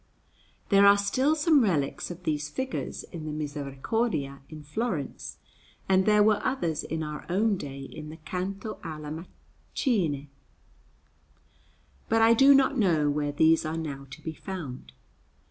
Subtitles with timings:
[0.69, 5.37] There are still some relics of these figures in the Misericordia in Florence,
[5.87, 9.27] and there were others in our own day in the Canto alla
[9.77, 10.29] Macine;
[12.09, 14.91] but I do not know where these are now to be found.